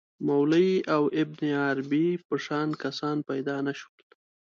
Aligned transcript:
مولوی 0.27 0.73
او 0.95 1.03
ابن 1.21 1.41
عربي 1.67 2.07
په 2.27 2.35
شان 2.45 2.69
کسان 2.83 3.17
پیدا 3.29 3.57
نه 3.67 3.73
شول. 3.79 3.99